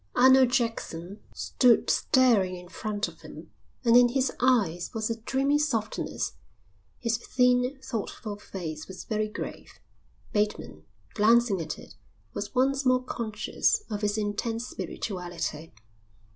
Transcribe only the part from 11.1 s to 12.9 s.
glancing at it, was once